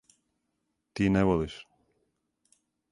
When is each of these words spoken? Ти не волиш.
Ти 0.93 1.09
не 1.09 1.23
волиш. 1.23 1.67